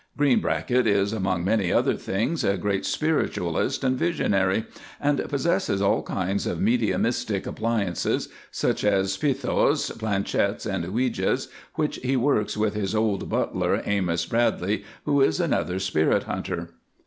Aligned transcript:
Greenbracket 0.17 0.87
is, 0.87 1.13
among 1.13 1.43
many 1.45 1.71
other 1.71 1.95
things, 1.95 2.43
a 2.43 2.57
great 2.57 2.87
spiritualist 2.87 3.83
and 3.83 3.99
visionary, 3.99 4.65
and 4.99 5.23
possesses 5.29 5.79
all 5.79 6.01
kinds 6.01 6.47
of 6.47 6.59
mediumistic 6.59 7.45
appliances, 7.45 8.27
such 8.49 8.83
as 8.83 9.15
pythos, 9.15 9.91
planchettes 9.91 10.65
and 10.65 10.85
ouijas, 10.85 11.49
which 11.75 11.97
he 11.97 12.17
works 12.17 12.57
with 12.57 12.73
his 12.73 12.95
old 12.95 13.29
butler, 13.29 13.83
Amos 13.85 14.25
Bradleigh, 14.25 14.79
who 15.05 15.21
is 15.21 15.39
another 15.39 15.77
spirit 15.77 16.23
hunter. 16.23 16.69